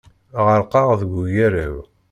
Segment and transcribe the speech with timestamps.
[0.45, 1.75] Ɣerqeɣ deg ugaraw.